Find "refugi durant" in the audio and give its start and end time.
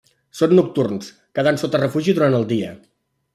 1.83-2.39